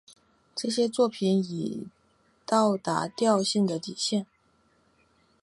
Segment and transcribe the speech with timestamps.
[0.55, 1.85] 这些作品已
[2.43, 4.25] 到达调性的底线。